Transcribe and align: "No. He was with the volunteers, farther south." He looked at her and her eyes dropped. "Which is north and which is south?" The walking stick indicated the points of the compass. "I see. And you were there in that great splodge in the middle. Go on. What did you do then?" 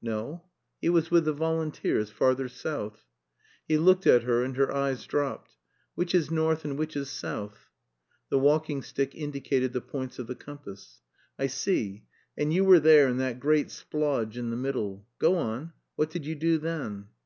"No. 0.00 0.42
He 0.80 0.88
was 0.88 1.10
with 1.10 1.26
the 1.26 1.34
volunteers, 1.34 2.08
farther 2.10 2.48
south." 2.48 3.04
He 3.68 3.76
looked 3.76 4.06
at 4.06 4.22
her 4.22 4.42
and 4.42 4.56
her 4.56 4.72
eyes 4.74 5.04
dropped. 5.04 5.56
"Which 5.94 6.14
is 6.14 6.30
north 6.30 6.64
and 6.64 6.78
which 6.78 6.96
is 6.96 7.10
south?" 7.10 7.68
The 8.30 8.38
walking 8.38 8.80
stick 8.80 9.14
indicated 9.14 9.74
the 9.74 9.82
points 9.82 10.18
of 10.18 10.26
the 10.26 10.36
compass. 10.36 11.02
"I 11.38 11.48
see. 11.48 12.06
And 12.34 12.50
you 12.50 12.64
were 12.64 12.80
there 12.80 13.08
in 13.08 13.18
that 13.18 13.40
great 13.40 13.66
splodge 13.70 14.38
in 14.38 14.48
the 14.48 14.56
middle. 14.56 15.06
Go 15.18 15.36
on. 15.36 15.74
What 15.96 16.08
did 16.08 16.24
you 16.24 16.34
do 16.34 16.56
then?" 16.56 17.08